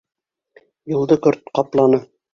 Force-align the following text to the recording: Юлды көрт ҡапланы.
Юлды 0.93 1.19
көрт 1.27 1.55
ҡапланы. 1.61 2.05